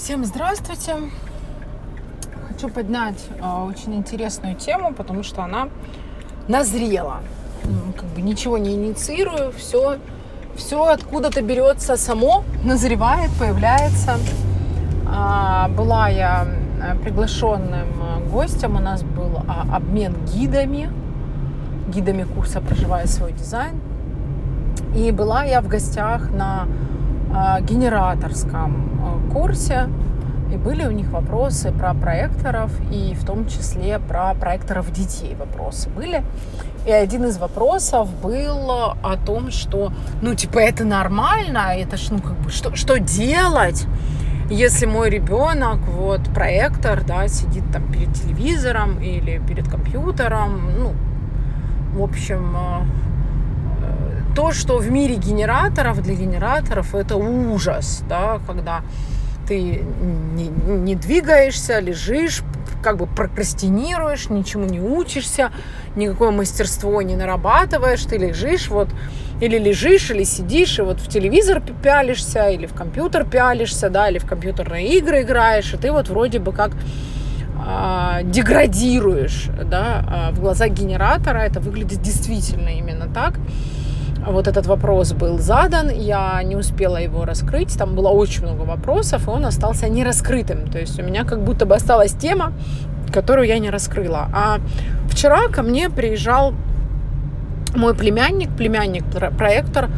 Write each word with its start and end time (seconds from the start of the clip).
Всем 0.00 0.24
здравствуйте! 0.24 0.94
Хочу 2.46 2.68
поднять 2.68 3.26
э, 3.36 3.64
очень 3.68 3.96
интересную 3.96 4.54
тему, 4.54 4.94
потому 4.94 5.24
что 5.24 5.42
она 5.42 5.68
назрела. 6.46 7.16
Как 7.96 8.04
бы 8.04 8.22
ничего 8.22 8.58
не 8.58 8.74
инициирую, 8.74 9.52
все, 9.52 9.98
все 10.54 10.84
откуда-то 10.84 11.42
берется 11.42 11.96
само, 11.96 12.44
назревает, 12.62 13.28
появляется. 13.40 14.18
А, 15.04 15.68
была 15.68 16.08
я 16.08 16.46
э, 16.80 16.96
приглашенным 17.00 17.88
э, 18.00 18.30
гостем, 18.30 18.76
у 18.76 18.80
нас 18.80 19.02
был 19.02 19.42
а, 19.48 19.66
обмен 19.76 20.14
гидами, 20.26 20.90
гидами 21.88 22.22
курса 22.22 22.60
«Проживая 22.60 23.06
свой 23.06 23.32
дизайн». 23.32 23.80
И 24.94 25.10
была 25.10 25.42
я 25.42 25.60
в 25.60 25.66
гостях 25.66 26.30
на 26.30 26.62
а, 26.62 26.68
генераторском 27.60 29.00
а, 29.02 29.32
курсе. 29.32 29.88
И 30.52 30.56
были 30.56 30.86
у 30.86 30.90
них 30.90 31.10
вопросы 31.10 31.72
про 31.72 31.92
проекторов, 31.92 32.70
и 32.90 33.14
в 33.14 33.26
том 33.26 33.46
числе 33.46 33.98
про 33.98 34.32
проекторов 34.34 34.90
детей 34.90 35.36
вопросы 35.38 35.90
были. 35.90 36.24
И 36.86 36.90
один 36.90 37.26
из 37.26 37.36
вопросов 37.36 38.08
был 38.22 38.70
о 38.70 39.16
том, 39.26 39.50
что, 39.50 39.92
ну, 40.22 40.34
типа, 40.34 40.58
это 40.58 40.84
нормально, 40.84 41.74
это 41.74 41.98
ж, 41.98 42.08
ну, 42.10 42.20
как 42.20 42.36
бы, 42.38 42.50
что, 42.50 42.74
что 42.76 42.98
делать, 42.98 43.86
если 44.50 44.86
мой 44.86 45.10
ребенок, 45.10 45.80
вот, 45.86 46.22
проектор, 46.32 47.04
да, 47.04 47.28
сидит 47.28 47.70
там 47.70 47.92
перед 47.92 48.14
телевизором 48.14 48.98
или 49.02 49.42
перед 49.46 49.68
компьютером, 49.68 50.70
ну, 50.78 50.94
в 51.92 52.02
общем, 52.02 52.54
а, 52.56 52.82
то, 54.38 54.52
что 54.52 54.78
в 54.78 54.88
мире 54.88 55.16
генераторов, 55.16 56.00
для 56.00 56.14
генераторов 56.14 56.94
это 56.94 57.16
ужас, 57.16 58.04
да, 58.08 58.38
когда 58.46 58.82
ты 59.48 59.82
не, 60.36 60.46
не 60.46 60.94
двигаешься, 60.94 61.80
лежишь, 61.80 62.42
как 62.80 62.98
бы 62.98 63.08
прокрастинируешь, 63.08 64.30
ничему 64.30 64.66
не 64.66 64.80
учишься, 64.80 65.50
никакое 65.96 66.30
мастерство 66.30 67.02
не 67.02 67.16
нарабатываешь, 67.16 68.04
ты 68.04 68.16
лежишь 68.16 68.68
вот, 68.68 68.88
или 69.40 69.58
лежишь, 69.58 70.08
или 70.12 70.22
сидишь, 70.22 70.78
и 70.78 70.82
вот 70.82 71.00
в 71.00 71.08
телевизор 71.08 71.60
пялишься, 71.82 72.48
или 72.48 72.66
в 72.66 72.74
компьютер 72.74 73.24
пялишься, 73.24 73.90
да, 73.90 74.08
или 74.08 74.18
в 74.18 74.24
компьютерные 74.24 74.98
игры 74.98 75.22
играешь, 75.22 75.74
и 75.74 75.78
ты 75.78 75.90
вот 75.90 76.08
вроде 76.10 76.38
бы 76.38 76.52
как 76.52 76.70
э, 77.66 78.20
деградируешь, 78.22 79.48
да, 79.64 80.30
э, 80.30 80.34
в 80.36 80.40
глазах 80.40 80.68
генератора. 80.68 81.38
Это 81.38 81.58
выглядит 81.58 82.00
действительно 82.02 82.68
именно 82.68 83.08
так 83.12 83.34
вот 84.26 84.48
этот 84.48 84.66
вопрос 84.66 85.12
был 85.12 85.38
задан, 85.38 85.90
я 85.90 86.42
не 86.42 86.56
успела 86.56 86.96
его 86.96 87.24
раскрыть, 87.24 87.76
там 87.76 87.94
было 87.94 88.08
очень 88.08 88.42
много 88.42 88.62
вопросов, 88.62 89.26
и 89.26 89.30
он 89.30 89.44
остался 89.44 89.88
нераскрытым. 89.88 90.68
То 90.68 90.78
есть 90.78 90.98
у 90.98 91.02
меня 91.02 91.24
как 91.24 91.42
будто 91.42 91.66
бы 91.66 91.74
осталась 91.74 92.12
тема, 92.12 92.52
которую 93.12 93.46
я 93.46 93.58
не 93.58 93.70
раскрыла. 93.70 94.28
А 94.32 94.58
вчера 95.08 95.48
ко 95.48 95.62
мне 95.62 95.88
приезжал 95.90 96.52
мой 97.74 97.94
племянник, 97.94 98.50
племянник-проектор, 98.56 99.88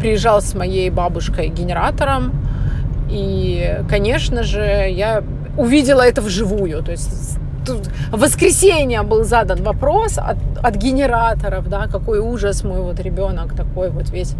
приезжал 0.00 0.40
с 0.40 0.54
моей 0.54 0.90
бабушкой-генератором, 0.90 2.32
и, 3.10 3.80
конечно 3.88 4.42
же, 4.42 4.60
я 4.90 5.22
увидела 5.56 6.02
это 6.02 6.22
вживую. 6.22 6.82
То 6.82 6.92
есть 6.92 7.38
в 7.68 8.18
воскресенье 8.18 9.02
был 9.02 9.24
задан 9.24 9.62
вопрос 9.62 10.18
от, 10.18 10.36
от 10.62 10.76
генераторов, 10.76 11.68
да, 11.68 11.86
какой 11.86 12.18
ужас 12.18 12.64
мой 12.64 12.80
вот 12.80 13.00
ребенок 13.00 13.54
такой 13.54 13.90
вот 13.90 14.10
весь 14.10 14.34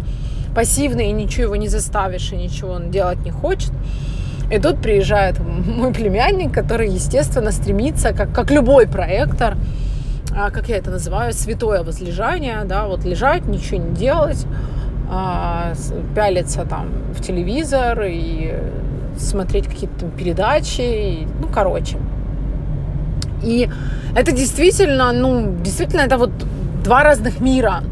пассивный, 0.55 1.09
и 1.09 1.11
ничего 1.11 1.43
его 1.43 1.55
не 1.55 1.67
заставишь, 1.67 2.31
и 2.31 2.35
ничего 2.35 2.71
он 2.71 2.91
делать 2.91 3.23
не 3.23 3.31
хочет. 3.31 3.71
И 4.51 4.59
тут 4.59 4.81
приезжает 4.81 5.39
мой 5.65 5.93
племянник, 5.93 6.53
который, 6.53 6.89
естественно, 6.89 7.51
стремится, 7.51 8.13
как, 8.13 8.33
как 8.33 8.51
любой 8.51 8.87
проектор, 8.87 9.55
а, 10.35 10.49
как 10.49 10.69
я 10.69 10.77
это 10.77 10.91
называю, 10.91 11.33
святое 11.33 11.83
возлежание, 11.83 12.63
да, 12.65 12.87
вот 12.87 13.05
лежать, 13.05 13.45
ничего 13.45 13.77
не 13.77 13.95
делать, 13.95 14.45
а, 15.09 15.73
пялиться 16.15 16.65
там 16.65 16.89
в 17.13 17.21
телевизор 17.21 18.03
и 18.03 18.53
смотреть 19.17 19.67
какие-то 19.67 20.07
передачи, 20.07 20.81
и, 20.81 21.27
ну, 21.39 21.47
короче, 21.53 21.97
и 23.43 23.69
это 24.15 24.31
действительно, 24.31 25.11
ну, 25.11 25.55
действительно, 25.61 26.01
это 26.01 26.17
вот 26.17 26.31
два 26.83 27.03
разных 27.03 27.39
мира. 27.39 27.83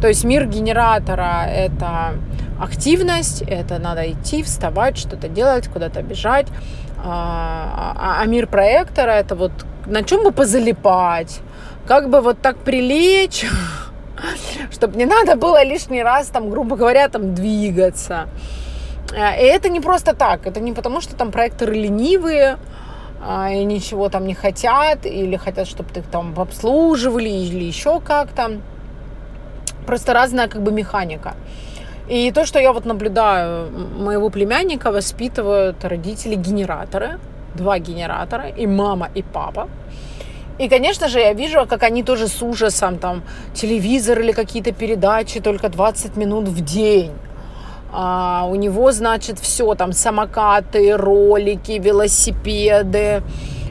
То 0.00 0.08
есть 0.08 0.24
мир 0.24 0.46
генератора– 0.46 1.46
это 1.46 2.14
активность, 2.60 3.42
это 3.42 3.78
надо 3.78 4.10
идти, 4.10 4.42
вставать, 4.42 4.98
что-то 4.98 5.28
делать, 5.28 5.68
куда-то 5.68 6.02
бежать. 6.02 6.46
А, 7.04 7.94
а, 7.96 8.22
а 8.22 8.26
мир 8.26 8.46
проектора– 8.46 9.10
это 9.12 9.34
вот 9.34 9.52
на 9.86 10.02
чем 10.02 10.22
бы 10.22 10.32
позалипать, 10.32 11.40
как 11.86 12.10
бы 12.10 12.20
вот 12.20 12.40
так 12.40 12.56
прилечь, 12.58 13.44
чтобы 14.70 14.96
не 14.96 15.06
надо 15.06 15.36
было 15.36 15.64
лишний 15.64 16.02
раз, 16.02 16.28
там, 16.28 16.50
грубо 16.50 16.76
говоря, 16.76 17.08
там 17.08 17.34
двигаться. 17.34 18.28
Э, 19.12 19.40
и 19.40 19.44
это 19.44 19.68
не 19.68 19.80
просто 19.80 20.14
так, 20.14 20.46
это 20.46 20.60
не 20.60 20.72
потому, 20.72 21.00
что 21.00 21.16
там 21.16 21.30
проекторы 21.30 21.74
ленивые, 21.74 22.58
и 23.24 23.64
ничего 23.64 24.08
там 24.08 24.26
не 24.26 24.34
хотят, 24.34 25.06
или 25.06 25.36
хотят, 25.36 25.68
чтобы 25.68 25.90
ты 25.90 26.00
их 26.00 26.06
там 26.06 26.34
обслуживали, 26.36 27.28
или 27.28 27.64
еще 27.64 28.00
как-то. 28.00 28.60
Просто 29.86 30.12
разная 30.12 30.48
как 30.48 30.62
бы 30.62 30.72
механика. 30.72 31.34
И 32.08 32.32
то, 32.32 32.44
что 32.44 32.58
я 32.58 32.72
вот 32.72 32.84
наблюдаю, 32.84 33.70
моего 33.70 34.28
племянника 34.28 34.90
воспитывают 34.90 35.84
родители-генераторы, 35.84 37.20
два 37.54 37.78
генератора, 37.78 38.48
и 38.48 38.66
мама, 38.66 39.08
и 39.14 39.22
папа. 39.22 39.68
И, 40.58 40.68
конечно 40.68 41.08
же, 41.08 41.20
я 41.20 41.32
вижу, 41.32 41.66
как 41.66 41.82
они 41.82 42.02
тоже 42.02 42.28
с 42.28 42.42
ужасом, 42.42 42.98
там, 42.98 43.22
телевизор 43.54 44.20
или 44.20 44.32
какие-то 44.32 44.72
передачи 44.72 45.40
только 45.40 45.68
20 45.68 46.16
минут 46.16 46.48
в 46.48 46.60
день. 46.64 47.12
А, 47.92 48.46
у 48.48 48.54
него, 48.54 48.90
значит, 48.92 49.38
все 49.38 49.74
там 49.74 49.92
самокаты, 49.92 50.96
ролики, 50.96 51.72
велосипеды, 51.72 53.22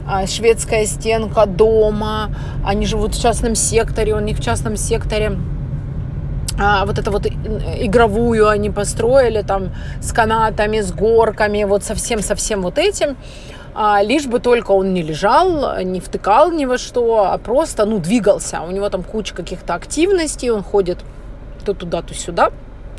а, 0.07 0.27
шведская 0.27 0.85
стенка 0.85 1.45
дома. 1.47 2.29
Они 2.63 2.85
живут 2.85 3.15
в 3.15 3.21
частном 3.21 3.55
секторе, 3.55 4.13
у 4.13 4.19
них 4.19 4.37
в 4.37 4.41
частном 4.43 4.75
секторе 4.77 5.37
а, 6.59 6.85
вот 6.85 6.99
это 6.99 7.09
вот 7.09 7.25
игровую 7.25 8.47
они 8.47 8.69
построили 8.69 9.41
там 9.41 9.71
с 10.01 10.11
канатами, 10.11 10.81
с 10.81 10.91
горками, 10.91 11.63
вот 11.63 11.83
совсем-совсем 11.83 12.61
вот 12.61 12.77
этим. 12.77 13.17
А, 13.73 14.03
лишь 14.03 14.27
бы 14.27 14.39
только 14.39 14.71
он 14.71 14.93
не 14.93 15.01
лежал, 15.01 15.81
не 15.81 15.99
втыкал 15.99 16.51
ни 16.51 16.65
во 16.65 16.77
что, 16.77 17.31
а 17.31 17.37
просто, 17.39 17.85
ну, 17.85 17.97
двигался. 17.99 18.61
У 18.61 18.71
него 18.71 18.89
там 18.89 19.01
куча 19.01 19.33
каких-то 19.33 19.73
активностей, 19.73 20.51
он 20.51 20.61
ходит 20.61 20.99
то 21.65 21.73
туда, 21.73 22.01
то 22.01 22.13
сюда. 22.13 22.51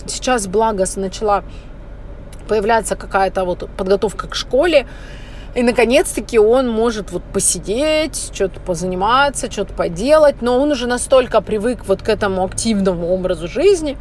Сейчас, 0.06 0.46
благо, 0.46 0.84
начала 0.96 1.44
появляться 2.48 2.96
какая-то 2.96 3.44
вот 3.44 3.68
подготовка 3.76 4.28
к 4.28 4.34
школе, 4.34 4.86
и, 5.54 5.62
наконец-таки, 5.62 6.38
он 6.38 6.70
может 6.70 7.12
вот 7.12 7.22
посидеть, 7.22 8.30
что-то 8.32 8.58
позаниматься, 8.58 9.50
что-то 9.50 9.74
поделать, 9.74 10.40
но 10.40 10.58
он 10.58 10.70
уже 10.70 10.86
настолько 10.86 11.42
привык 11.42 11.80
вот 11.86 12.00
к 12.02 12.08
этому 12.08 12.42
активному 12.42 13.08
образу 13.12 13.48
жизни, 13.48 13.98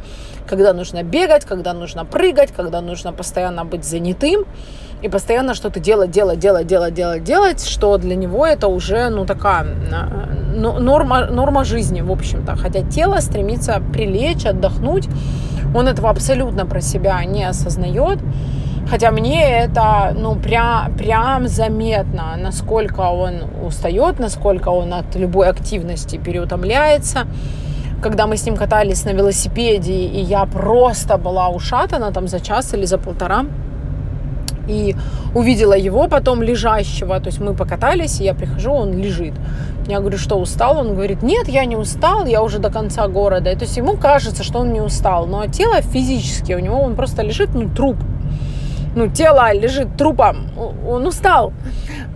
когда 0.48 0.72
нужно 0.72 1.02
бегать, 1.02 1.44
когда 1.44 1.74
нужно 1.74 2.06
прыгать, 2.06 2.52
когда 2.52 2.80
нужно 2.80 3.12
постоянно 3.12 3.66
быть 3.66 3.84
занятым 3.84 4.46
и 5.02 5.08
постоянно 5.10 5.52
что-то 5.52 5.78
делать, 5.78 6.10
делать, 6.10 6.38
делать, 6.38 6.66
делать, 6.66 6.94
делать, 6.94 7.22
делать, 7.22 7.66
что 7.66 7.98
для 7.98 8.14
него 8.14 8.46
это 8.46 8.68
уже, 8.68 9.10
ну, 9.10 9.26
такая 9.26 9.66
норма, 10.54 11.26
норма 11.26 11.64
жизни, 11.64 12.00
в 12.00 12.10
общем-то. 12.10 12.56
Хотя 12.56 12.80
тело 12.82 13.18
стремится 13.20 13.82
прилечь, 13.92 14.46
отдохнуть, 14.46 15.06
он 15.74 15.88
этого 15.88 16.10
абсолютно 16.10 16.66
про 16.66 16.80
себя 16.80 17.24
не 17.24 17.44
осознает. 17.44 18.18
Хотя 18.90 19.10
мне 19.10 19.42
это, 19.42 20.14
ну, 20.14 20.34
прям, 20.34 20.92
прям 20.94 21.48
заметно, 21.48 22.36
насколько 22.36 23.00
он 23.00 23.44
устает, 23.64 24.18
насколько 24.18 24.68
он 24.68 24.92
от 24.92 25.14
любой 25.16 25.48
активности 25.48 26.16
переутомляется. 26.16 27.26
Когда 28.02 28.26
мы 28.26 28.36
с 28.36 28.44
ним 28.44 28.56
катались 28.56 29.04
на 29.04 29.10
велосипеде, 29.10 29.92
и 29.92 30.20
я 30.20 30.44
просто 30.44 31.16
была 31.16 31.48
ушатана 31.48 32.12
там 32.12 32.28
за 32.28 32.40
час 32.40 32.74
или 32.74 32.84
за 32.84 32.98
полтора, 32.98 33.46
и 34.72 34.96
увидела 35.34 35.74
его 35.74 36.08
потом 36.08 36.42
лежащего, 36.42 37.20
то 37.20 37.26
есть 37.26 37.40
мы 37.40 37.54
покатались, 37.54 38.20
и 38.20 38.24
я 38.24 38.34
прихожу, 38.34 38.72
он 38.72 38.96
лежит. 38.96 39.34
Я 39.86 40.00
говорю, 40.00 40.18
что 40.18 40.36
устал? 40.36 40.78
Он 40.78 40.94
говорит, 40.94 41.22
нет, 41.22 41.48
я 41.48 41.64
не 41.64 41.76
устал, 41.76 42.26
я 42.26 42.42
уже 42.42 42.58
до 42.58 42.70
конца 42.70 43.08
города. 43.08 43.50
И, 43.50 43.56
то 43.56 43.64
есть 43.64 43.76
ему 43.76 43.96
кажется, 43.96 44.44
что 44.44 44.60
он 44.60 44.72
не 44.72 44.80
устал, 44.80 45.26
но 45.26 45.46
тело 45.46 45.80
физически, 45.82 46.52
у 46.52 46.60
него 46.60 46.80
он 46.80 46.94
просто 46.94 47.22
лежит, 47.22 47.50
ну, 47.54 47.68
труп. 47.68 47.96
Ну, 48.94 49.08
тело 49.08 49.52
лежит 49.54 49.96
трупом, 49.96 50.50
он 50.86 51.06
устал. 51.06 51.52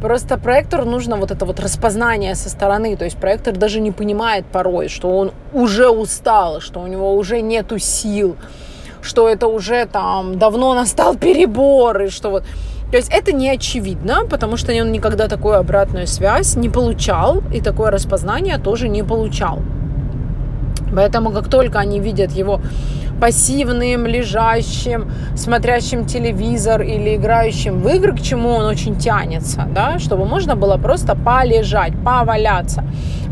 Просто 0.00 0.36
проектору 0.36 0.84
нужно 0.84 1.16
вот 1.16 1.30
это 1.30 1.46
вот 1.46 1.58
распознание 1.58 2.34
со 2.34 2.50
стороны. 2.50 2.96
То 2.96 3.06
есть 3.06 3.16
проектор 3.16 3.56
даже 3.56 3.80
не 3.80 3.92
понимает 3.92 4.44
порой, 4.44 4.88
что 4.88 5.08
он 5.08 5.32
уже 5.54 5.88
устал, 5.88 6.60
что 6.60 6.80
у 6.80 6.86
него 6.86 7.16
уже 7.16 7.40
нету 7.40 7.78
сил 7.78 8.36
что 9.02 9.28
это 9.28 9.46
уже 9.46 9.86
там 9.86 10.38
давно 10.38 10.74
настал 10.74 11.16
перебор, 11.16 12.02
и 12.02 12.08
что 12.08 12.30
вот 12.30 12.44
То 12.90 12.96
есть 12.96 13.10
это 13.12 13.32
не 13.32 13.50
очевидно, 13.50 14.26
потому 14.28 14.56
что 14.56 14.72
он 14.72 14.92
никогда 14.92 15.28
такую 15.28 15.58
обратную 15.58 16.06
связь 16.06 16.56
не 16.56 16.68
получал, 16.68 17.42
и 17.52 17.60
такое 17.60 17.90
распознание 17.90 18.58
тоже 18.58 18.88
не 18.88 19.02
получал. 19.02 19.60
Поэтому 20.94 21.30
как 21.30 21.48
только 21.48 21.78
они 21.78 22.00
видят 22.00 22.32
его 22.32 22.60
пассивным, 23.20 24.06
лежащим, 24.06 25.10
смотрящим 25.36 26.04
телевизор 26.06 26.82
или 26.82 27.16
играющим 27.16 27.80
в 27.80 27.88
игры, 27.88 28.14
к 28.14 28.20
чему 28.20 28.50
он 28.50 28.66
очень 28.66 28.96
тянется, 28.98 29.66
да, 29.74 29.98
чтобы 29.98 30.26
можно 30.26 30.54
было 30.54 30.76
просто 30.76 31.16
полежать, 31.16 31.92
поваляться. 32.04 32.84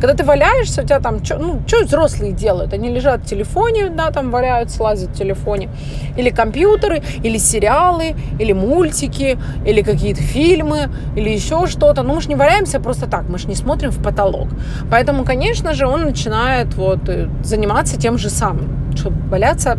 Когда 0.04 0.22
ты 0.22 0.28
валяешься, 0.28 0.82
у 0.82 0.84
тебя 0.84 1.00
там, 1.00 1.20
ну, 1.38 1.62
что 1.66 1.82
взрослые 1.82 2.32
делают? 2.32 2.74
Они 2.74 2.90
лежат 2.90 3.22
в 3.22 3.24
телефоне, 3.24 3.88
да, 3.88 4.10
там 4.10 4.30
валяются, 4.30 4.82
лазят 4.82 5.08
в 5.08 5.14
телефоне. 5.14 5.70
Или 6.18 6.28
компьютеры, 6.28 7.02
или 7.22 7.38
сериалы, 7.38 8.14
или 8.38 8.52
мультики, 8.52 9.38
или 9.64 9.80
какие-то 9.80 10.20
фильмы, 10.20 10.90
или 11.16 11.30
еще 11.30 11.66
что-то. 11.66 12.02
Ну, 12.02 12.14
мы 12.16 12.20
же 12.20 12.28
не 12.28 12.34
валяемся 12.34 12.80
просто 12.80 13.06
так, 13.06 13.30
мы 13.30 13.38
же 13.38 13.48
не 13.48 13.54
смотрим 13.54 13.90
в 13.90 14.02
потолок. 14.02 14.48
Поэтому, 14.90 15.24
конечно 15.24 15.72
же, 15.72 15.86
он 15.86 16.02
начинает 16.02 16.74
вот 16.74 17.08
э, 17.08 17.30
заниматься 17.42 17.98
тем 17.98 18.18
же 18.18 18.28
самым, 18.28 18.94
чтобы 18.94 19.16
валяться 19.30 19.78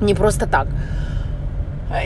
не 0.00 0.14
просто 0.14 0.46
так. 0.46 0.66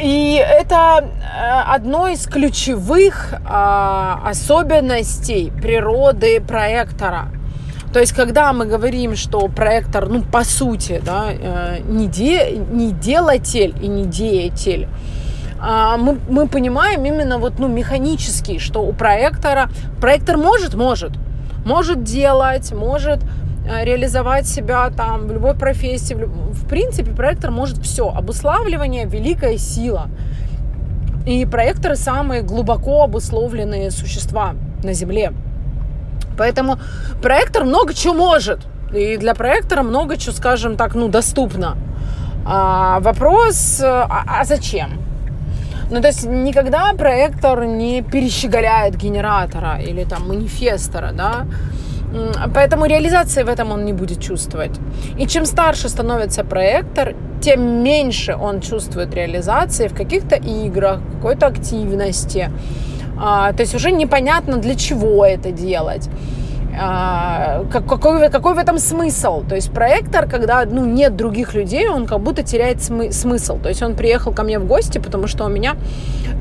И 0.00 0.34
это 0.44 1.04
э, 1.04 1.60
одно 1.74 2.08
из 2.08 2.26
ключевых 2.26 3.34
а, 3.44 4.20
особенностей 4.26 5.52
природы 5.62 6.40
проектора. 6.40 7.28
То 7.92 8.00
есть, 8.00 8.12
когда 8.12 8.52
мы 8.52 8.66
говорим, 8.66 9.14
что 9.14 9.46
проектор, 9.48 10.08
ну, 10.08 10.22
по 10.22 10.44
сути, 10.44 11.00
да, 11.04 11.26
э, 11.30 11.78
не, 11.84 12.08
де, 12.08 12.56
не 12.56 12.90
делатель 12.90 13.74
и 13.80 13.86
не 13.86 14.06
деятель, 14.06 14.88
а, 15.60 15.96
мы, 15.96 16.18
мы 16.28 16.48
понимаем 16.48 17.04
именно 17.04 17.38
вот, 17.38 17.60
ну, 17.60 17.68
механически, 17.68 18.58
что 18.58 18.80
у 18.80 18.92
проектора, 18.92 19.70
проектор 20.00 20.36
может, 20.36 20.74
может, 20.74 21.12
может 21.64 22.02
делать, 22.02 22.72
может 22.72 23.20
реализовать 23.66 24.46
себя 24.46 24.90
там 24.90 25.26
в 25.26 25.32
любой 25.32 25.54
профессии. 25.54 26.14
В 26.14 26.66
принципе, 26.68 27.10
проектор 27.10 27.50
может 27.50 27.78
все. 27.78 28.08
Обуславливание– 28.08 29.06
великая 29.06 29.58
сила. 29.58 30.08
И 31.26 31.44
проекторы 31.44 31.96
самые 31.96 32.42
глубоко 32.42 33.02
обусловленные 33.02 33.90
существа 33.90 34.54
на 34.84 34.92
Земле. 34.92 35.32
Поэтому 36.38 36.78
проектор 37.22 37.64
много 37.64 37.94
чего 37.94 38.14
может. 38.14 38.60
И 38.94 39.16
для 39.16 39.34
проектора 39.34 39.82
много 39.82 40.16
чего, 40.16 40.32
скажем 40.32 40.76
так, 40.76 40.94
ну, 40.94 41.08
доступно. 41.08 41.76
А, 42.44 43.00
вопрос, 43.00 43.80
а, 43.82 44.24
а 44.26 44.44
зачем? 44.44 45.00
Ну, 45.90 46.00
то 46.00 46.08
есть 46.08 46.24
никогда 46.26 46.92
проектор 46.94 47.64
не 47.64 48.02
перещеголяет 48.02 48.96
генератора 48.96 49.80
или 49.80 50.04
там 50.04 50.28
манифестора, 50.28 51.10
да, 51.12 51.46
Поэтому 52.54 52.86
реализации 52.86 53.42
в 53.42 53.48
этом 53.48 53.72
он 53.72 53.84
не 53.84 53.92
будет 53.92 54.20
чувствовать. 54.20 54.72
И 55.18 55.26
чем 55.26 55.46
старше 55.46 55.88
становится 55.88 56.44
проектор, 56.44 57.14
тем 57.40 57.82
меньше 57.82 58.34
он 58.34 58.60
чувствует 58.60 59.14
реализации 59.14 59.88
в 59.88 59.94
каких-то 59.94 60.36
играх, 60.36 61.00
какой-то 61.16 61.46
активности. 61.46 62.50
А, 63.18 63.52
то 63.52 63.62
есть 63.62 63.74
уже 63.74 63.90
непонятно, 63.90 64.56
для 64.56 64.74
чего 64.74 65.24
это 65.24 65.50
делать. 65.50 66.08
А, 66.78 67.64
какой, 67.70 68.30
какой 68.30 68.54
в 68.54 68.58
этом 68.58 68.78
смысл? 68.78 69.42
То 69.48 69.54
есть 69.54 69.72
проектор, 69.72 70.28
когда 70.28 70.64
ну, 70.64 70.84
нет 70.84 71.16
других 71.16 71.54
людей, 71.54 71.88
он 71.88 72.06
как 72.06 72.20
будто 72.20 72.42
теряет 72.42 72.78
смы- 72.78 73.12
смысл. 73.12 73.58
То 73.58 73.68
есть 73.68 73.82
он 73.82 73.94
приехал 73.94 74.32
ко 74.32 74.42
мне 74.42 74.58
в 74.58 74.66
гости, 74.66 74.98
потому 74.98 75.26
что 75.26 75.44
у 75.44 75.48
меня 75.48 75.76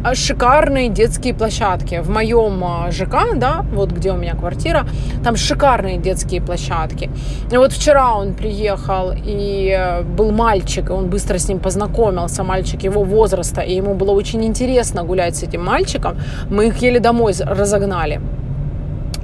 а, 0.04 0.14
шикарные 0.14 0.90
детские 0.90 1.34
площадки. 1.34 2.02
В 2.02 2.10
моем 2.10 2.64
а, 2.64 2.92
ЖК, 2.92 3.36
да, 3.36 3.66
вот 3.74 3.92
где 3.92 4.12
у 4.12 4.18
меня 4.18 4.36
квартира, 4.36 4.86
там 5.24 5.36
шикарные 5.36 5.98
детские 5.98 6.42
площадки. 6.42 7.10
И 7.52 7.58
вот 7.58 7.72
вчера 7.72 8.14
он 8.14 8.34
приехал, 8.34 9.14
и 9.16 9.76
э, 9.78 10.02
был 10.04 10.32
мальчик, 10.32 10.90
и 10.90 10.94
он 10.94 11.10
быстро 11.10 11.38
с 11.38 11.48
ним 11.48 11.60
познакомился, 11.60 12.44
мальчик 12.44 12.84
его 12.84 13.04
возраста, 13.04 13.62
и 13.62 13.76
ему 13.76 13.94
было 13.94 14.12
очень 14.12 14.44
интересно 14.44 15.04
гулять 15.04 15.36
с 15.36 15.44
этим 15.44 15.64
мальчиком. 15.64 16.18
Мы 16.50 16.68
их 16.68 16.78
еле 16.78 17.00
домой 17.00 17.34
разогнали. 17.40 18.20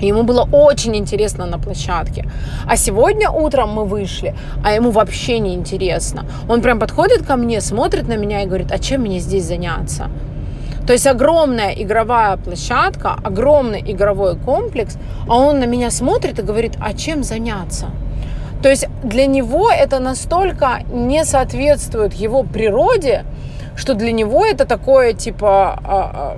Ему 0.01 0.23
было 0.23 0.47
очень 0.51 0.95
интересно 0.95 1.45
на 1.45 1.59
площадке. 1.59 2.25
А 2.67 2.75
сегодня 2.75 3.29
утром 3.29 3.69
мы 3.69 3.85
вышли, 3.85 4.35
а 4.63 4.73
ему 4.73 4.91
вообще 4.91 5.39
не 5.39 5.53
интересно. 5.53 6.25
Он 6.49 6.61
прям 6.61 6.79
подходит 6.79 7.25
ко 7.25 7.35
мне, 7.35 7.61
смотрит 7.61 8.07
на 8.07 8.17
меня 8.17 8.41
и 8.41 8.47
говорит, 8.47 8.71
а 8.71 8.79
чем 8.79 9.01
мне 9.01 9.19
здесь 9.19 9.45
заняться? 9.45 10.09
То 10.87 10.93
есть 10.93 11.07
огромная 11.07 11.73
игровая 11.73 12.37
площадка, 12.37 13.15
огромный 13.23 13.81
игровой 13.85 14.35
комплекс, 14.35 14.97
а 15.27 15.37
он 15.37 15.59
на 15.59 15.65
меня 15.65 15.91
смотрит 15.91 16.39
и 16.39 16.41
говорит, 16.41 16.73
а 16.79 16.93
чем 16.93 17.23
заняться? 17.23 17.85
То 18.63 18.69
есть 18.69 18.87
для 19.03 19.25
него 19.25 19.71
это 19.71 19.99
настолько 19.99 20.83
не 20.91 21.25
соответствует 21.25 22.13
его 22.13 22.43
природе, 22.43 23.25
что 23.75 23.93
для 23.93 24.11
него 24.11 24.45
это 24.45 24.65
такое 24.65 25.13
типа, 25.13 25.79
а, 25.83 26.11
а, 26.13 26.37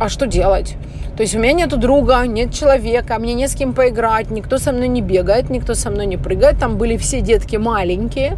а 0.00 0.08
что 0.08 0.26
делать? 0.26 0.76
То 1.16 1.22
есть 1.22 1.34
у 1.34 1.38
меня 1.38 1.52
нету 1.52 1.76
друга, 1.76 2.22
нет 2.26 2.54
человека, 2.54 3.18
мне 3.18 3.34
не 3.34 3.46
с 3.46 3.54
кем 3.54 3.74
поиграть, 3.74 4.30
никто 4.30 4.58
со 4.58 4.72
мной 4.72 4.88
не 4.88 5.02
бегает, 5.02 5.50
никто 5.50 5.74
со 5.74 5.90
мной 5.90 6.06
не 6.06 6.16
прыгает. 6.16 6.58
Там 6.58 6.78
были 6.78 6.96
все 6.96 7.20
детки 7.20 7.56
маленькие. 7.56 8.36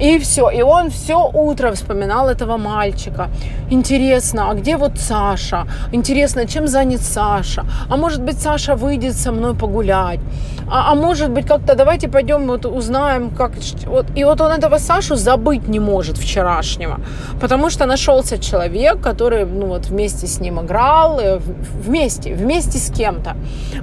И 0.00 0.18
все. 0.18 0.50
И 0.50 0.62
он 0.62 0.90
все 0.90 1.30
утро 1.32 1.72
вспоминал 1.72 2.28
этого 2.28 2.56
мальчика. 2.56 3.28
Интересно, 3.70 4.50
а 4.50 4.54
где 4.54 4.76
вот 4.76 4.98
Саша? 4.98 5.66
Интересно, 5.92 6.46
чем 6.46 6.66
занят 6.66 7.00
Саша? 7.00 7.64
А 7.88 7.96
может 7.96 8.22
быть, 8.22 8.42
Саша 8.42 8.74
выйдет 8.74 9.16
со 9.16 9.32
мной 9.32 9.54
погулять? 9.54 10.20
А, 10.68 10.92
а 10.92 10.94
может 10.94 11.30
быть, 11.30 11.46
как-то 11.46 11.74
давайте 11.74 12.08
пойдем 12.08 12.46
вот 12.46 12.66
узнаем, 12.66 13.30
как... 13.30 13.52
Вот. 13.86 14.06
И 14.16 14.24
вот 14.24 14.40
он 14.40 14.52
этого 14.52 14.78
Сашу 14.78 15.16
забыть 15.16 15.68
не 15.68 15.80
может 15.80 16.18
вчерашнего. 16.18 16.98
Потому 17.40 17.70
что 17.70 17.86
нашелся 17.86 18.38
человек, 18.38 19.00
который 19.00 19.44
ну, 19.44 19.66
вот 19.66 19.86
вместе 19.86 20.26
с 20.26 20.40
ним 20.40 20.58
играл, 20.60 21.20
э, 21.20 21.38
вместе, 21.86 22.34
вместе 22.34 22.78
с 22.78 22.90
кем-то. 22.90 23.36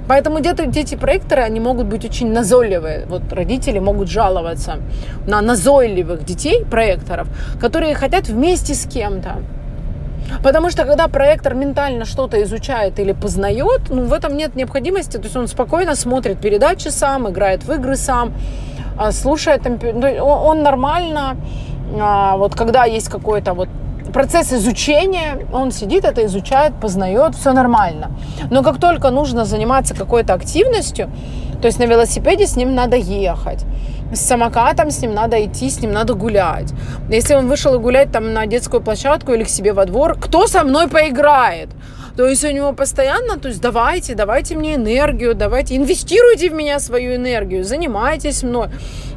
Поэтому 0.08 0.40
где-то 0.40 0.66
дети 0.66 0.96
проекторы, 0.96 1.42
они 1.42 1.60
могут 1.60 1.86
быть 1.86 2.04
очень 2.04 2.32
назойливые. 2.32 3.06
Вот 3.08 3.32
родители 3.32 3.78
могут 3.80 4.08
жаловаться 4.08 4.76
на 5.26 5.40
назойливость 5.40 6.01
талантливых 6.02 6.24
детей, 6.24 6.64
проекторов, 6.64 7.28
которые 7.60 7.94
хотят 7.94 8.28
вместе 8.28 8.74
с 8.74 8.86
кем-то. 8.86 9.42
Потому 10.42 10.70
что 10.70 10.84
когда 10.84 11.08
проектор 11.08 11.54
ментально 11.54 12.04
что-то 12.04 12.42
изучает 12.42 12.98
или 12.98 13.12
познает, 13.12 13.90
ну, 13.90 14.04
в 14.04 14.12
этом 14.12 14.36
нет 14.36 14.54
необходимости. 14.56 15.16
То 15.16 15.24
есть 15.24 15.36
он 15.36 15.48
спокойно 15.48 15.96
смотрит 15.96 16.40
передачи 16.40 16.88
сам, 16.88 17.28
играет 17.28 17.64
в 17.64 17.72
игры 17.72 17.96
сам, 17.96 18.32
а, 18.98 19.12
слушает, 19.12 19.62
он 19.66 20.62
нормально, 20.62 21.36
а, 22.00 22.36
вот 22.36 22.54
когда 22.54 22.84
есть 22.84 23.08
какой-то 23.08 23.54
вот 23.54 23.68
процесс 24.12 24.52
изучения, 24.52 25.46
он 25.52 25.72
сидит, 25.72 26.04
это 26.04 26.24
изучает, 26.24 26.72
познает, 26.80 27.34
все 27.34 27.52
нормально. 27.52 28.10
Но 28.50 28.62
как 28.62 28.78
только 28.78 29.10
нужно 29.10 29.44
заниматься 29.44 29.94
какой-то 29.94 30.34
активностью, 30.34 31.10
то 31.60 31.66
есть 31.66 31.78
на 31.78 31.86
велосипеде 31.86 32.46
с 32.46 32.56
ним 32.56 32.74
надо 32.74 32.96
ехать, 32.96 33.64
с 34.12 34.20
самокатом 34.20 34.90
с 34.90 35.00
ним 35.00 35.14
надо 35.14 35.44
идти, 35.44 35.70
с 35.70 35.80
ним 35.80 35.92
надо 35.92 36.14
гулять. 36.14 36.72
Если 37.10 37.34
он 37.34 37.48
вышел 37.48 37.78
гулять 37.78 38.12
там 38.12 38.32
на 38.32 38.46
детскую 38.46 38.82
площадку 38.82 39.32
или 39.32 39.44
к 39.44 39.48
себе 39.48 39.72
во 39.72 39.86
двор, 39.86 40.18
кто 40.18 40.46
со 40.46 40.64
мной 40.64 40.88
поиграет? 40.88 41.68
То 42.16 42.28
есть 42.28 42.44
у 42.44 42.50
него 42.50 42.74
постоянно, 42.74 43.38
то 43.38 43.48
есть 43.48 43.62
давайте, 43.62 44.14
давайте 44.14 44.54
мне 44.54 44.74
энергию, 44.74 45.34
давайте, 45.34 45.76
инвестируйте 45.76 46.50
в 46.50 46.52
меня 46.52 46.78
свою 46.78 47.14
энергию, 47.14 47.64
занимайтесь 47.64 48.42
мной. 48.42 48.68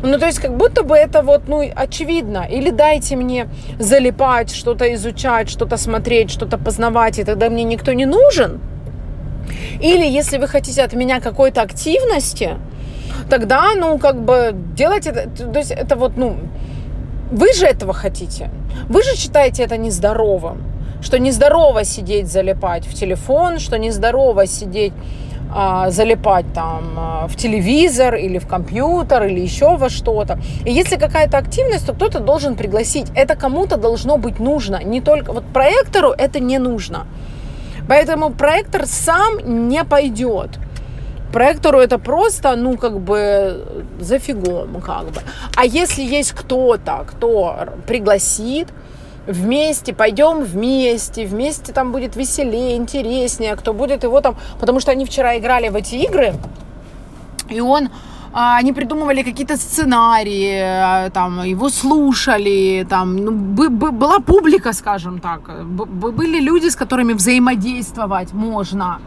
Ну, 0.02 0.18
то 0.18 0.26
есть 0.26 0.40
как 0.40 0.56
будто 0.56 0.84
бы 0.84 0.96
это 0.96 1.22
вот, 1.22 1.50
ну, 1.50 1.70
очевидно. 1.76 2.48
Или 2.50 2.70
дайте 2.70 3.18
мне 3.18 3.50
залипать, 3.80 4.56
что-то 4.56 4.94
изучать, 4.94 5.50
что-то 5.50 5.76
смотреть, 5.76 6.32
что-то 6.32 6.58
познавать, 6.58 7.20
и 7.20 7.26
тогда 7.26 7.50
мне 7.50 7.64
никто 7.64 7.92
не 7.92 8.06
нужен. 8.06 8.62
Или 9.82 10.08
если 10.08 10.38
вы 10.38 10.48
хотите 10.48 10.82
от 10.82 10.94
меня 10.94 11.20
какой-то 11.20 11.62
активности, 11.62 12.56
тогда, 13.30 13.74
ну, 13.76 13.98
как 13.98 14.24
бы 14.24 14.56
делать 14.76 15.08
это, 15.08 15.30
то 15.30 15.60
есть 15.60 15.72
это 15.72 15.96
вот, 15.96 16.18
ну, 16.18 16.38
вы 17.32 17.54
же 17.54 17.66
этого 17.66 17.94
хотите. 17.94 18.50
Вы 18.90 19.04
же 19.04 19.16
считаете 19.16 19.64
это 19.64 19.78
нездоровым. 19.78 20.64
Что 21.02 21.20
нездорово 21.20 21.84
сидеть, 21.84 22.28
залипать 22.28 22.88
в 22.88 22.94
телефон, 22.94 23.60
что 23.60 23.78
нездорово 23.78 24.48
сидеть 24.48 24.94
а, 25.54 25.90
залипать 25.92 26.46
там 26.54 26.84
а, 26.98 27.28
в 27.28 27.36
телевизор 27.36 28.16
или 28.16 28.40
в 28.40 28.48
компьютер 28.48 29.26
или 29.26 29.40
еще 29.40 29.78
во 29.78 29.90
что-то. 29.90 30.40
И 30.66 30.72
если 30.72 30.98
какая-то 30.98 31.38
активность, 31.38 31.86
то 31.86 31.94
кто-то 31.94 32.20
должен 32.20 32.56
пригласить. 32.56 33.08
Это 33.16 33.36
кому-то 33.36 33.78
должно 33.78 34.18
быть 34.18 34.40
нужно. 34.40 34.84
Не 34.84 35.02
только 35.02 35.32
вот 35.32 35.46
проектору 35.46 36.12
это 36.12 36.40
не 36.40 36.58
нужно. 36.58 37.06
Поэтому 37.88 38.32
проектор 38.32 38.86
сам 38.86 39.68
не 39.70 39.84
пойдет 39.84 40.60
проектору 41.36 41.80
это 41.80 42.00
просто, 42.00 42.56
ну, 42.56 42.78
как 42.78 43.00
бы 43.00 43.66
зафигом, 44.00 44.82
как 44.82 45.06
бы. 45.06 45.22
А 45.58 45.66
если 45.66 46.02
есть 46.02 46.32
кто-то, 46.32 47.06
кто 47.08 47.56
пригласит, 47.86 48.68
вместе, 49.28 49.94
пойдем 49.94 50.44
вместе, 50.44 51.26
вместе 51.26 51.74
там 51.74 51.92
будет 51.92 52.16
веселее, 52.16 52.78
интереснее, 52.78 53.56
кто 53.56 53.74
будет 53.74 54.04
его 54.04 54.22
там, 54.22 54.36
потому 54.60 54.80
что 54.80 54.92
они 54.92 55.04
вчера 55.06 55.38
играли 55.38 55.70
в 55.70 55.76
эти 55.76 55.96
игры, 55.96 56.34
и 57.50 57.60
он 57.62 57.90
а, 58.34 58.58
они 58.58 58.74
придумывали 58.74 59.24
какие-то 59.24 59.58
сценарии, 59.58 60.62
а, 60.62 61.10
там, 61.10 61.44
его 61.44 61.70
слушали, 61.70 62.86
там, 62.90 63.16
ну, 63.18 63.32
была 63.92 64.20
публика, 64.20 64.74
скажем 64.74 65.20
так, 65.20 65.66
были 65.66 66.40
люди, 66.40 66.70
с 66.70 66.76
которыми 66.76 67.14
взаимодействовать 67.14 68.34
можно. 68.34 69.00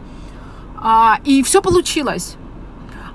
А, 0.81 1.19
и 1.25 1.43
все 1.43 1.61
получилось. 1.61 2.37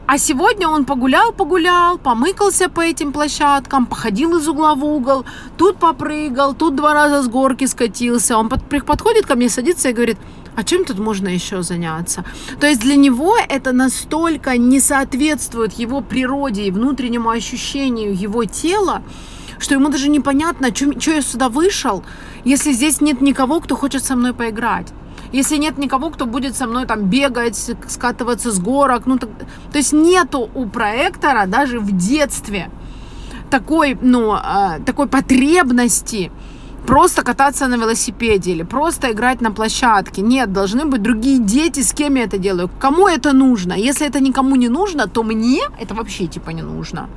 А 0.07 0.19
сегодня 0.19 0.69
он 0.69 0.85
погулял, 0.85 1.33
погулял, 1.33 1.97
помыкался 1.97 2.69
по 2.69 2.83
этим 2.83 3.11
площадкам, 3.11 3.87
походил 3.87 4.37
из 4.37 4.47
угла 4.47 4.75
в 4.75 4.85
угол, 4.85 5.25
тут 5.57 5.79
попрыгал, 5.79 6.55
тут 6.55 6.77
два 6.77 6.93
раза 6.93 7.23
с 7.23 7.29
горки 7.29 7.65
скатился. 7.65 8.37
Он 8.37 8.51
подходит 8.51 9.25
ко 9.25 9.35
мне, 9.35 9.49
садится 9.49 9.89
и 9.89 9.95
говорит, 9.95 10.19
а 10.57 10.63
чем 10.63 10.85
тут 10.85 10.99
можно 10.99 11.29
еще 11.29 11.63
заняться? 11.63 12.25
То 12.61 12.67
есть 12.67 12.83
для 12.83 12.97
него 12.97 13.35
это 13.49 13.73
настолько 13.73 14.59
не 14.59 14.79
соответствует 14.79 15.73
его 15.73 16.03
природе 16.03 16.65
и 16.65 16.71
внутреннему 16.71 17.31
ощущению 17.31 18.15
его 18.15 18.45
тела, 18.45 19.03
что 19.59 19.75
ему 19.75 19.89
даже 19.89 20.11
непонятно, 20.11 20.69
что 20.75 21.11
я 21.13 21.23
сюда 21.23 21.49
вышел, 21.49 22.05
если 22.45 22.73
здесь 22.73 23.01
нет 23.01 23.23
никого, 23.23 23.61
кто 23.61 23.75
хочет 23.75 24.05
со 24.05 24.17
мной 24.17 24.35
поиграть. 24.35 24.93
Если 25.35 25.59
нет 25.59 25.79
никого, 25.79 26.11
кто 26.11 26.27
будет 26.27 26.57
со 26.57 26.67
мной 26.67 26.87
там 26.87 27.11
бегать, 27.11 27.77
скатываться 27.89 28.53
с 28.53 28.61
горок, 28.61 29.07
ну, 29.07 29.19
так, 29.19 29.31
то 29.73 29.79
есть 29.79 29.93
нету 29.93 30.49
у 30.55 30.67
проектора 30.67 31.47
даже 31.47 31.81
в 31.81 31.91
детстве 31.91 32.71
такой, 33.51 33.99
ну, 34.03 34.37
э, 34.37 34.81
такой 34.87 35.07
потребности 35.07 36.31
просто 36.87 37.23
кататься 37.23 37.67
на 37.67 37.77
велосипеде 37.77 38.53
или 38.53 38.63
просто 38.63 39.11
играть 39.11 39.41
на 39.41 39.51
площадке. 39.51 40.23
Нет, 40.23 40.53
должны 40.53 40.85
быть 40.85 41.03
другие 41.03 41.39
дети, 41.39 41.83
с 41.83 41.93
кем 41.93 42.15
я 42.15 42.25
это 42.25 42.39
делаю. 42.39 42.71
Кому 42.79 43.09
это 43.09 43.33
нужно? 43.33 43.73
Если 43.73 44.07
это 44.07 44.21
никому 44.21 44.57
не 44.57 44.69
нужно, 44.69 45.09
то 45.09 45.25
мне 45.25 45.63
это 45.81 45.95
вообще 45.95 46.27
типа 46.29 46.51
не 46.51 46.63
нужно. 46.63 47.09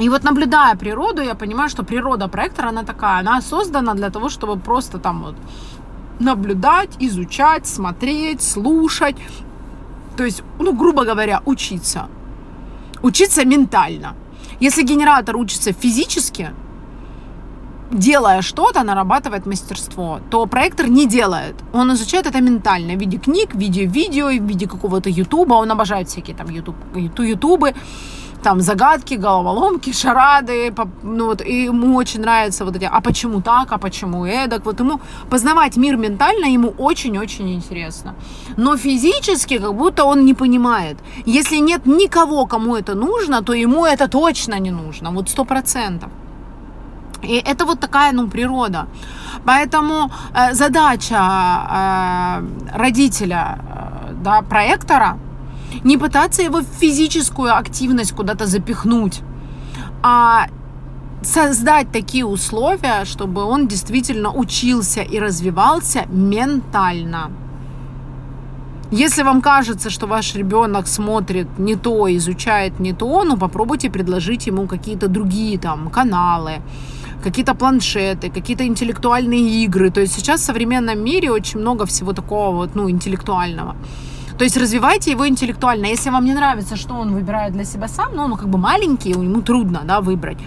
И 0.00 0.08
вот 0.08 0.24
наблюдая 0.24 0.74
природу, 0.74 1.22
я 1.22 1.34
понимаю, 1.34 1.68
что 1.68 1.84
природа 1.84 2.26
проектора, 2.26 2.70
она 2.70 2.82
такая, 2.82 3.20
она 3.20 3.40
создана 3.40 3.94
для 3.94 4.10
того, 4.10 4.28
чтобы 4.28 4.60
просто 4.60 4.98
там 4.98 5.22
вот 5.22 5.36
наблюдать, 6.20 6.90
изучать, 7.00 7.66
смотреть, 7.66 8.42
слушать. 8.42 9.16
То 10.16 10.24
есть, 10.24 10.42
ну, 10.58 10.72
грубо 10.72 11.04
говоря, 11.04 11.42
учиться. 11.44 12.08
Учиться 13.02 13.44
ментально. 13.44 14.14
Если 14.60 14.82
генератор 14.82 15.36
учится 15.36 15.72
физически, 15.72 16.50
делая 17.90 18.42
что-то, 18.42 18.82
нарабатывает 18.82 19.46
мастерство, 19.46 20.20
то 20.30 20.46
проектор 20.46 20.88
не 20.88 21.06
делает. 21.06 21.54
Он 21.72 21.92
изучает 21.92 22.26
это 22.26 22.40
ментально 22.40 22.94
в 22.94 23.00
виде 23.00 23.18
книг, 23.18 23.54
в 23.54 23.58
виде 23.58 23.84
видео, 23.84 24.28
в 24.28 24.46
виде 24.46 24.66
какого-то 24.66 25.10
ютуба. 25.10 25.54
Он 25.54 25.70
обожает 25.70 26.08
всякие 26.08 26.36
там 26.36 26.48
ютуб, 26.50 26.76
ютубы, 26.94 27.74
там 28.44 28.60
загадки, 28.60 29.14
головоломки, 29.14 29.92
шарады, 29.92 30.72
ну 31.02 31.26
вот, 31.26 31.42
и 31.42 31.64
ему 31.64 31.96
очень 31.96 32.20
нравится 32.20 32.64
вот 32.64 32.76
эти, 32.76 32.88
а 32.92 33.00
почему 33.00 33.40
так, 33.40 33.72
а 33.72 33.78
почему 33.78 34.26
эдак, 34.26 34.64
вот 34.66 34.80
ему 34.80 35.00
познавать 35.30 35.76
мир 35.76 35.96
ментально 35.96 36.46
ему 36.46 36.74
очень-очень 36.78 37.54
интересно. 37.54 38.14
Но 38.56 38.76
физически 38.76 39.58
как 39.58 39.74
будто 39.74 40.04
он 40.04 40.24
не 40.24 40.34
понимает. 40.34 40.96
Если 41.26 41.60
нет 41.60 41.86
никого, 41.86 42.46
кому 42.46 42.76
это 42.76 42.94
нужно, 42.94 43.42
то 43.42 43.54
ему 43.54 43.86
это 43.86 44.08
точно 44.08 44.60
не 44.60 44.70
нужно, 44.70 45.10
вот 45.10 45.28
сто 45.28 45.44
процентов. 45.44 46.10
И 47.22 47.42
это 47.50 47.64
вот 47.64 47.80
такая, 47.80 48.12
ну, 48.12 48.28
природа. 48.28 48.86
Поэтому 49.46 50.10
э, 50.34 50.54
задача 50.54 51.16
э, 51.16 52.78
родителя, 52.78 53.58
э, 53.58 54.12
да, 54.22 54.42
проектора, 54.42 55.16
не 55.82 55.98
пытаться 55.98 56.42
его 56.42 56.62
физическую 56.62 57.56
активность 57.56 58.12
куда-то 58.12 58.46
запихнуть, 58.46 59.20
а 60.02 60.46
создать 61.22 61.90
такие 61.90 62.24
условия, 62.24 63.04
чтобы 63.04 63.42
он 63.44 63.66
действительно 63.66 64.32
учился 64.32 65.00
и 65.02 65.18
развивался 65.18 66.06
ментально. 66.08 67.30
Если 68.90 69.24
вам 69.24 69.40
кажется, 69.40 69.90
что 69.90 70.06
ваш 70.06 70.34
ребенок 70.36 70.86
смотрит 70.86 71.58
не 71.58 71.74
то, 71.74 72.14
изучает 72.16 72.78
не 72.80 72.92
то, 72.92 73.24
ну 73.24 73.36
попробуйте 73.36 73.90
предложить 73.90 74.46
ему 74.46 74.66
какие-то 74.66 75.08
другие 75.08 75.58
там 75.58 75.90
каналы, 75.90 76.60
какие-то 77.22 77.54
планшеты, 77.54 78.30
какие-то 78.30 78.64
интеллектуальные 78.64 79.64
игры. 79.64 79.90
То 79.90 80.00
есть 80.00 80.14
сейчас 80.14 80.42
в 80.42 80.44
современном 80.44 81.02
мире 81.02 81.32
очень 81.32 81.60
много 81.60 81.86
всего 81.86 82.12
такого 82.12 82.54
вот, 82.54 82.74
ну, 82.76 82.88
интеллектуального. 82.88 83.74
То 84.38 84.44
есть 84.44 84.56
развивайте 84.56 85.12
его 85.12 85.28
интеллектуально. 85.28 85.86
Если 85.86 86.10
вам 86.10 86.24
не 86.24 86.34
нравится, 86.34 86.76
что 86.76 86.94
он 86.94 87.14
выбирает 87.14 87.52
для 87.52 87.64
себя 87.64 87.88
сам, 87.88 88.16
ну, 88.16 88.24
он 88.24 88.36
как 88.36 88.48
бы 88.48 88.58
маленький, 88.58 89.10
ему 89.10 89.42
трудно, 89.42 89.82
да, 89.84 90.00
выбрать. 90.00 90.38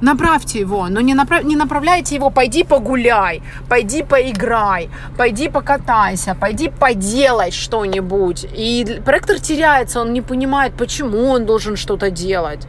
Направьте 0.00 0.60
его, 0.60 0.88
но 0.88 1.00
не, 1.00 1.14
направ... 1.14 1.44
не 1.44 1.56
направляйте 1.56 2.14
его, 2.16 2.30
пойди 2.30 2.64
погуляй, 2.64 3.42
пойди 3.68 4.02
поиграй, 4.02 4.90
пойди 5.16 5.48
покатайся, 5.48 6.34
пойди 6.34 6.68
поделай 6.68 7.50
что-нибудь. 7.50 8.46
И 8.58 9.00
проектор 9.04 9.40
теряется, 9.40 10.00
он 10.00 10.12
не 10.12 10.20
понимает, 10.20 10.74
почему 10.74 11.30
он 11.30 11.46
должен 11.46 11.76
что-то 11.76 12.10
делать 12.10 12.66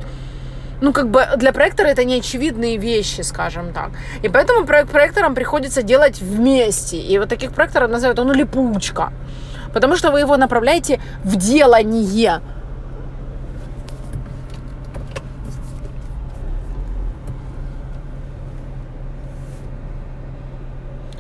ну, 0.82 0.94
как 0.94 1.10
бы 1.10 1.26
для 1.38 1.52
проектора 1.52 1.88
это 1.88 2.04
неочевидные 2.04 2.78
вещи, 2.78 3.22
скажем 3.22 3.74
так. 3.74 3.90
И 4.22 4.30
поэтому 4.30 4.66
проект 4.66 4.92
проекторам 4.92 5.34
приходится 5.34 5.82
делать 5.82 6.22
вместе. 6.22 6.98
И 6.98 7.18
вот 7.18 7.30
таких 7.30 7.52
проекторов 7.52 7.90
называют, 7.90 8.20
ну, 8.20 8.34
липучка. 8.34 9.12
Потому 9.78 9.96
что 9.96 10.10
вы 10.10 10.22
его 10.22 10.38
направляете 10.38 11.00
в 11.24 11.36
делание. 11.36 12.42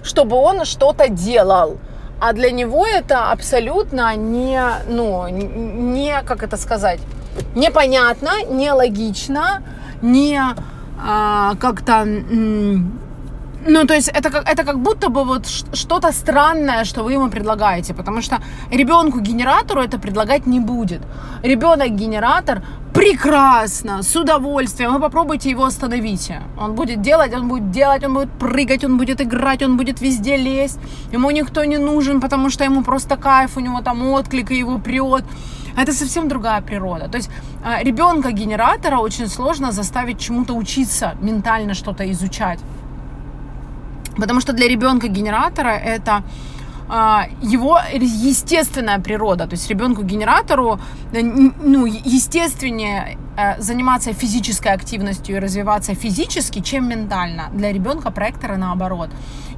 Чтобы 0.01 0.37
он 0.37 0.65
что-то 0.65 1.07
делал. 1.07 1.77
А 2.19 2.33
для 2.33 2.49
него 2.49 2.83
это 2.83 3.29
абсолютно 3.29 4.15
не, 4.15 4.59
ну, 4.87 5.27
не, 5.27 6.19
как 6.25 6.41
это 6.41 6.57
сказать, 6.57 6.99
непонятно, 7.53 8.43
нелогично, 8.49 9.61
не 10.01 10.41
а, 10.99 11.53
как-то... 11.59 12.07
Ну, 13.69 13.85
то 13.85 13.93
есть 13.93 14.07
это 14.07 14.29
как, 14.29 14.49
это 14.49 14.63
как 14.63 14.79
будто 14.79 15.09
бы 15.09 15.25
вот 15.25 15.45
что-то 15.73 16.13
странное, 16.13 16.85
что 16.85 17.03
вы 17.03 17.13
ему 17.13 17.29
предлагаете, 17.29 17.93
потому 17.93 18.21
что 18.21 18.37
ребенку-генератору 18.71 19.81
это 19.81 19.99
предлагать 19.99 20.47
не 20.47 20.61
будет. 20.61 21.01
Ребенок-генератор 21.43 22.61
прекрасно, 22.93 24.03
с 24.03 24.15
удовольствием, 24.15 24.93
вы 24.93 24.99
попробуйте 25.01 25.49
его 25.49 25.65
остановить. 25.65 26.31
Он 26.57 26.75
будет 26.75 27.01
делать, 27.01 27.33
он 27.33 27.49
будет 27.49 27.71
делать, 27.71 28.05
он 28.05 28.13
будет 28.13 28.31
прыгать, 28.39 28.85
он 28.85 28.97
будет 28.97 29.21
играть, 29.21 29.61
он 29.63 29.75
будет 29.75 30.01
везде 30.01 30.37
лезть. 30.37 30.79
Ему 31.13 31.31
никто 31.31 31.65
не 31.65 31.77
нужен, 31.77 32.21
потому 32.21 32.49
что 32.49 32.63
ему 32.63 32.83
просто 32.83 33.17
кайф, 33.17 33.57
у 33.57 33.59
него 33.59 33.81
там 33.81 34.01
отклик, 34.09 34.51
и 34.51 34.59
его 34.59 34.79
прет. 34.79 35.25
Это 35.75 35.93
совсем 35.93 36.27
другая 36.27 36.61
природа. 36.61 37.09
То 37.09 37.17
есть 37.17 37.29
а, 37.65 37.83
ребенка 37.83 38.31
генератора 38.31 38.97
очень 38.97 39.27
сложно 39.27 39.71
заставить 39.71 40.19
чему-то 40.19 40.53
учиться, 40.53 41.15
ментально 41.21 41.73
что-то 41.73 42.03
изучать. 42.03 42.59
Потому 44.17 44.41
что 44.41 44.53
для 44.53 44.67
ребенка 44.67 45.07
генератора 45.07 45.69
это 45.69 46.23
а, 46.89 47.27
его 47.41 47.79
естественная 47.91 48.99
природа, 48.99 49.45
то 49.45 49.53
есть 49.53 49.69
ребенку 49.69 50.03
генератору 50.03 50.79
э, 51.11 51.21
ну, 51.21 51.85
естественнее 51.85 53.17
заниматься 53.59 54.13
физической 54.13 54.73
активностью 54.73 55.35
и 55.35 55.39
развиваться 55.39 55.93
физически, 55.95 56.61
чем 56.61 56.89
ментально. 56.89 57.49
Для 57.53 57.71
ребенка 57.71 58.11
проектора 58.11 58.57
наоборот. 58.57 59.09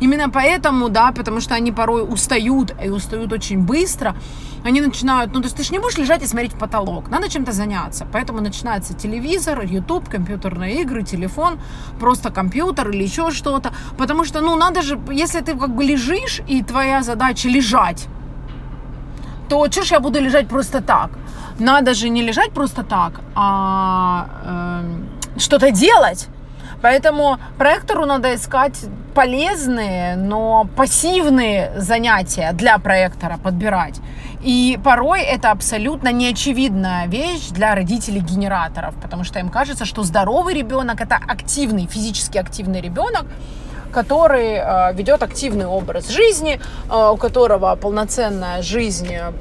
Именно 0.01 0.29
поэтому, 0.29 0.89
да, 0.89 1.12
потому 1.12 1.41
что 1.41 1.55
они 1.55 1.71
порой 1.71 2.03
устают, 2.03 2.75
и 2.83 2.89
устают 2.89 3.33
очень 3.33 3.59
быстро, 3.59 4.15
они 4.63 4.81
начинают, 4.81 5.33
ну, 5.33 5.39
то 5.39 5.45
есть 5.45 5.55
ты 5.55 5.63
же 5.63 5.71
не 5.71 5.79
будешь 5.79 5.98
лежать 5.98 6.24
и 6.24 6.27
смотреть 6.27 6.53
в 6.53 6.57
потолок, 6.57 7.09
надо 7.09 7.29
чем-то 7.29 7.51
заняться. 7.51 8.05
Поэтому 8.12 8.41
начинается 8.41 8.93
телевизор, 8.93 9.62
YouTube, 9.62 10.09
компьютерные 10.09 10.81
игры, 10.81 11.03
телефон, 11.03 11.59
просто 12.00 12.31
компьютер 12.31 12.89
или 12.89 13.03
еще 13.03 13.31
что-то. 13.31 13.71
Потому 13.98 14.25
что, 14.25 14.41
ну, 14.41 14.55
надо 14.55 14.81
же, 14.81 15.00
если 15.12 15.39
ты 15.39 15.57
как 15.57 15.75
бы 15.75 15.83
лежишь, 15.83 16.41
и 16.48 16.63
твоя 16.63 17.03
задача 17.03 17.50
лежать, 17.50 18.07
то 19.48 19.71
что 19.71 19.83
ж 19.83 19.91
я 19.91 20.00
буду 20.00 20.21
лежать 20.21 20.48
просто 20.48 20.81
так? 20.81 21.09
Надо 21.60 21.94
же 21.94 22.10
не 22.10 22.22
лежать 22.22 22.51
просто 22.51 22.84
так, 22.84 23.22
а 23.36 24.84
э, 25.36 25.39
что-то 25.39 25.72
делать. 25.72 26.28
Поэтому 26.82 27.38
проектору 27.58 28.06
надо 28.06 28.36
искать 28.36 28.86
полезные, 29.13 30.16
но 30.16 30.68
пассивные 30.78 31.74
занятия 31.75 32.51
для 32.54 32.78
проектора 32.78 33.38
подбирать. 33.38 34.00
И 34.42 34.80
порой 34.84 35.22
это 35.22 35.51
абсолютно 35.51 36.13
неочевидная 36.13 37.08
вещь 37.08 37.50
для 37.50 37.75
родителей 37.75 38.22
генераторов, 38.22 38.96
потому 39.01 39.25
что 39.25 39.39
им 39.39 39.50
кажется, 39.50 39.84
что 39.84 40.04
здоровый 40.04 40.54
ребенок 40.54 41.01
это 41.01 41.16
активный, 41.16 41.88
физически 41.88 42.38
активный 42.38 42.80
ребенок, 42.80 43.25
который 43.92 44.54
э, 44.54 44.94
ведет 44.94 45.24
активный 45.24 45.66
образ 45.66 46.10
жизни, 46.10 46.62
э, 46.89 47.10
у 47.12 47.18
которого 47.18 47.75
полноценная 47.75 48.62
жизнь, 48.62 49.12
э, 49.12 49.32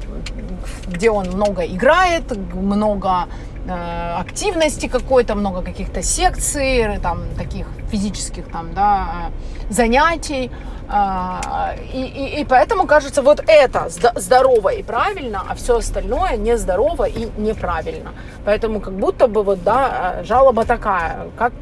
где 0.87 1.11
он 1.11 1.27
много 1.29 1.65
играет, 1.65 2.37
много 2.55 3.27
э, 3.67 4.15
активности 4.19 4.89
какой-то, 4.89 5.35
много 5.35 5.63
каких-то 5.63 6.03
секций, 6.03 6.99
там 7.03 7.23
таких 7.37 7.67
физических 7.91 8.49
там, 8.49 8.75
да, 8.75 9.31
э, 9.69 9.73
занятий. 9.73 10.51
Э, 10.89 11.77
и, 11.93 12.03
и, 12.03 12.41
и 12.41 12.45
поэтому 12.45 12.87
кажется, 12.87 13.23
вот 13.23 13.43
это 13.47 13.89
здорово 14.17 14.71
и 14.71 14.83
правильно, 14.83 15.43
а 15.49 15.55
все 15.55 15.77
остальное 15.77 16.37
нездорово 16.37 17.05
и 17.05 17.29
неправильно. 17.37 18.13
Поэтому 18.45 18.81
как 18.81 18.95
будто 18.95 19.27
бы 19.27 19.43
вот, 19.43 19.63
да, 19.63 20.23
жалоба 20.25 20.65
такая, 20.65 21.29
как 21.37 21.53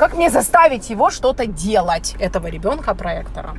как 0.00 0.14
мне 0.14 0.30
заставить 0.30 0.88
его 0.88 1.10
что-то 1.10 1.44
делать, 1.44 2.16
этого 2.18 2.46
ребенка 2.46 2.94
проектора? 2.94 3.50